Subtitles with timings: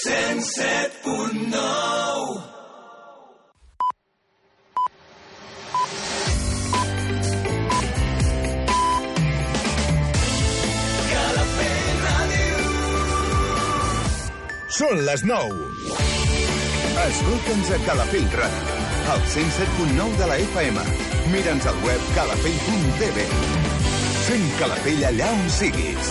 [0.00, 2.40] 107.9
[14.70, 15.68] Són les 9.
[17.04, 18.80] Escolta'ns a Calafell Ràdio,
[19.12, 20.76] al 107.9 de la FM.
[21.34, 23.28] Mira'ns al web calafell.tv.
[24.30, 26.08] Fem Calafell allà on siguis.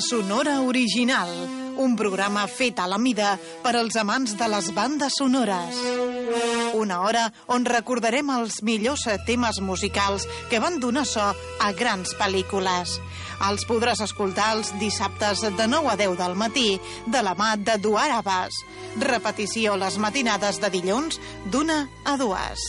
[0.00, 1.28] Sonora original,
[1.76, 5.76] un programa fet a la mida per als amants de les bandes sonores.
[6.76, 11.24] Una hora on recordarem els millors temes musicals que van donar so
[11.60, 12.98] a grans pel·lícules.
[13.48, 16.68] Els podràs escoltar els dissabtes de 9 a 10 del matí
[17.06, 18.60] de la mà de Duar Abbas.
[19.00, 21.20] Repetició les matinades de dilluns
[21.50, 22.68] d'una a dues.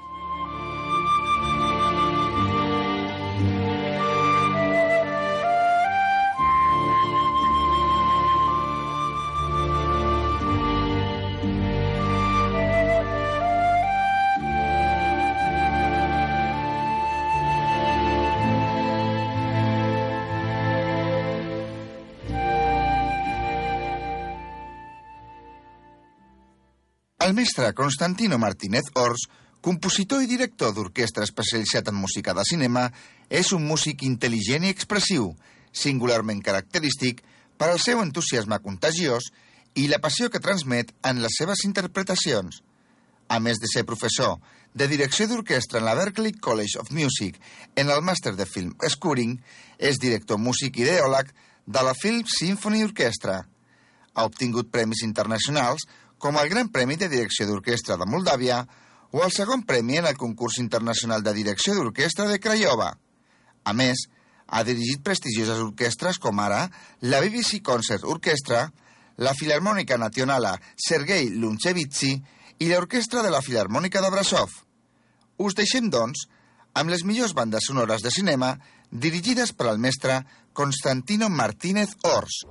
[27.31, 29.21] El mestre Constantino Martínez Ors,
[29.63, 32.89] compositor i director d'orquestra especialitzat en música de cinema,
[33.31, 35.29] és un músic intel·ligent i expressiu,
[35.71, 37.21] singularment característic
[37.55, 39.29] per al seu entusiasme contagiós
[39.79, 42.59] i la passió que transmet en les seves interpretacions.
[43.31, 44.35] A més de ser professor
[44.75, 47.39] de direcció d'orquestra en la Berklee College of Music
[47.79, 49.37] en el màster de film Scoring,
[49.79, 51.31] és director músic ideòleg
[51.63, 53.45] de la Film Symphony Orchestra.
[54.19, 55.87] Ha obtingut premis internacionals
[56.21, 58.61] com el Gran Premi de Direcció d'Orquestra de Moldàvia
[59.11, 62.93] o el segon premi en el concurs internacional de direcció d'orquestra de Craiova.
[63.65, 64.05] A més,
[64.47, 66.67] ha dirigit prestigioses orquestres com ara
[67.01, 68.67] la BBC Concert Orchestra,
[69.17, 72.13] la Filarmònica Nacionala Sergei Lunchevitsi
[72.61, 74.53] i l'Orquestra de la Filarmònica de Brasov.
[75.41, 76.27] Us deixem, doncs,
[76.77, 78.55] amb les millors bandes sonores de cinema
[78.91, 80.21] dirigides per al mestre
[80.53, 82.43] Constantino Martínez Ors.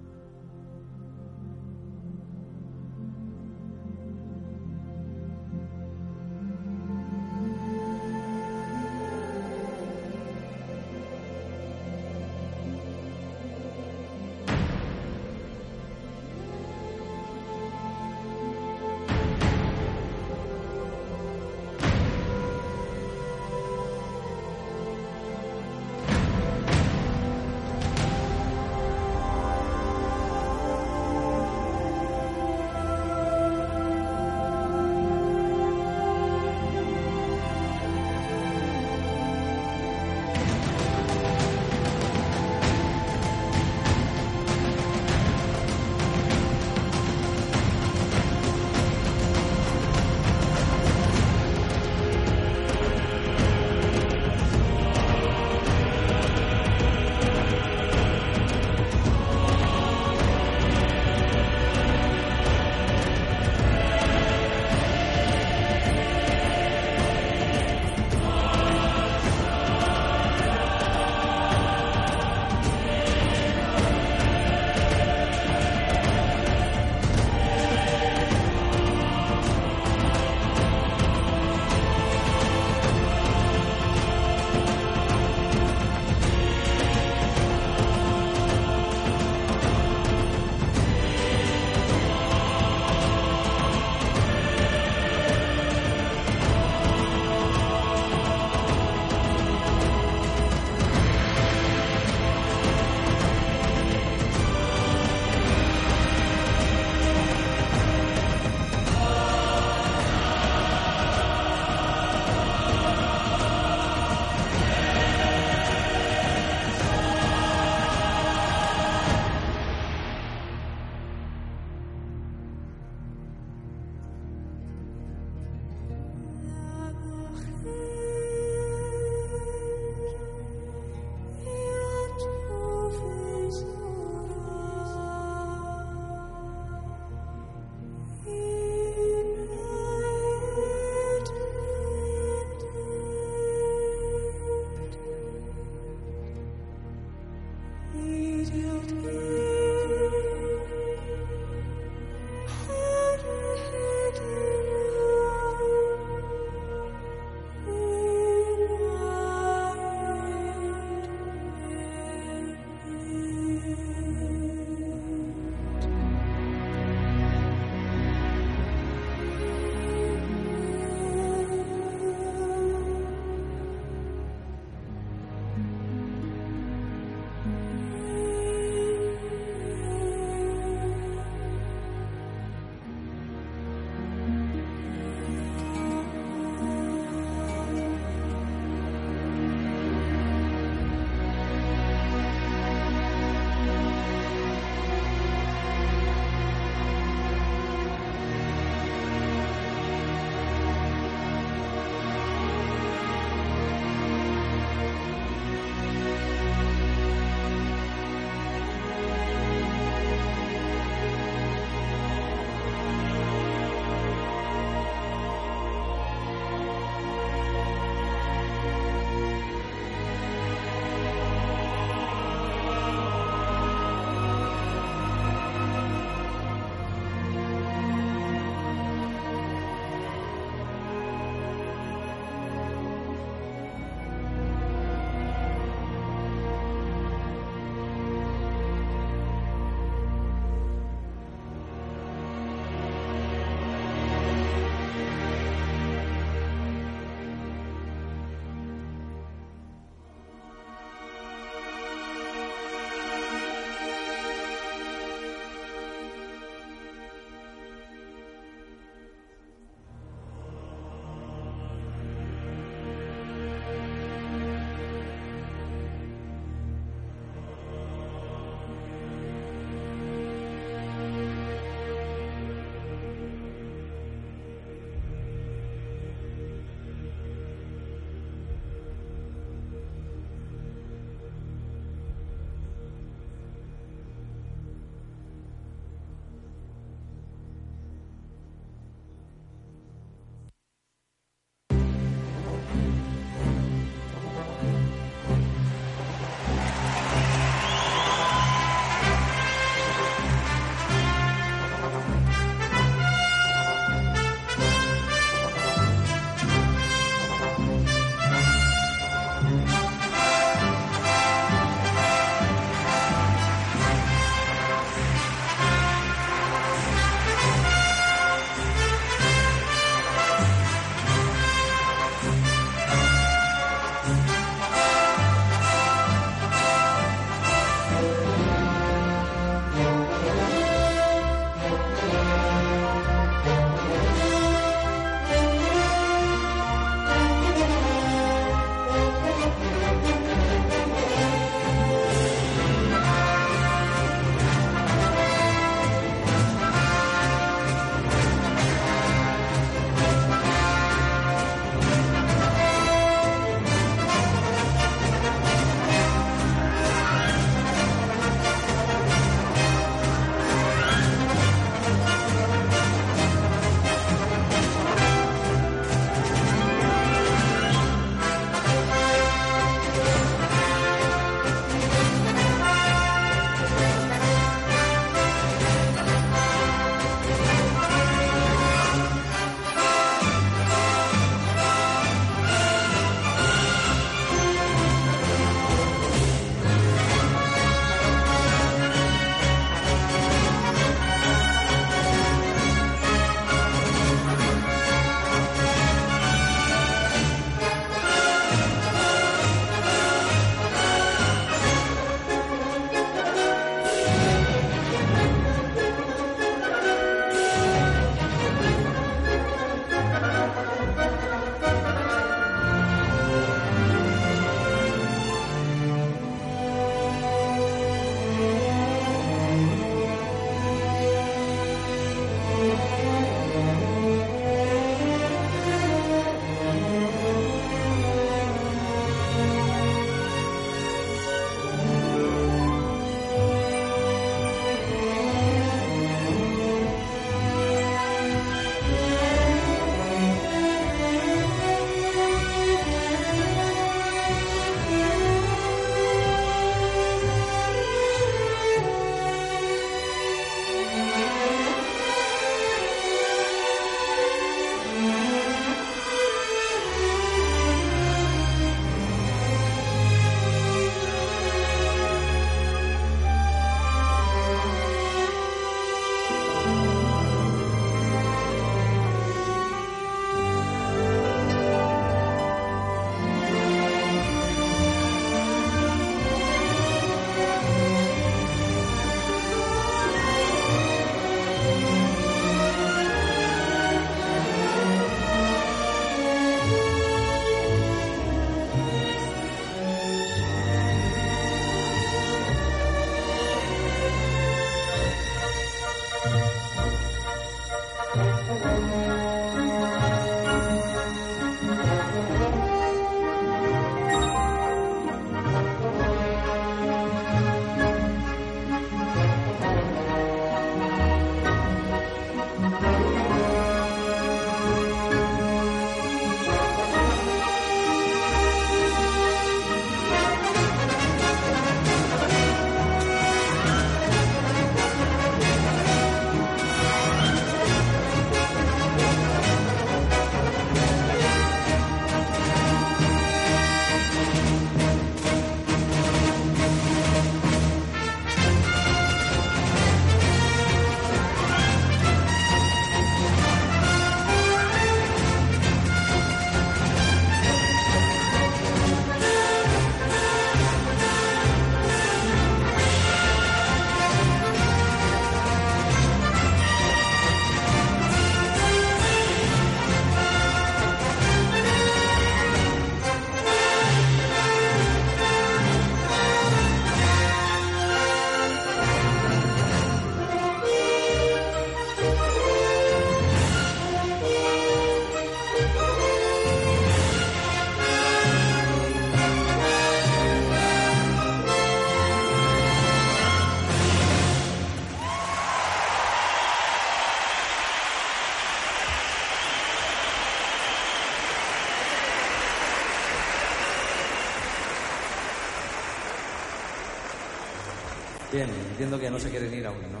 [598.74, 600.00] Entiendo que no se quieren ir aún, ¿no?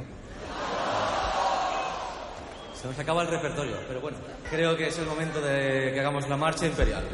[2.74, 4.16] Se nos acaba el repertorio, pero bueno,
[4.50, 7.04] creo que es el momento de que hagamos la marcha imperial.